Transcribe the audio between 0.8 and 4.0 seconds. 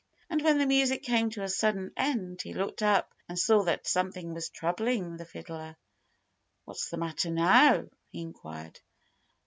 came to a sudden end he looked up and saw that